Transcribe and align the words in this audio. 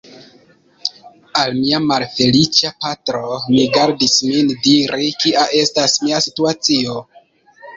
Al 1.41 1.51
mia 1.57 1.81
malfeliĉa 1.91 2.71
patro, 2.85 3.21
mi 3.57 3.67
gardis 3.77 4.17
min 4.31 4.51
diri, 4.69 5.13
kia 5.25 5.45
estas 5.61 5.99
mia 6.07 6.27
situacio. 6.29 6.99